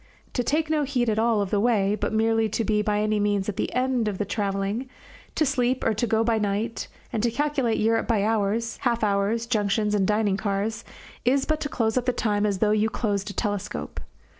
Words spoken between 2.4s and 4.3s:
to be by any means at the end of the